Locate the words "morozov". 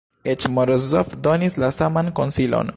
0.53-1.13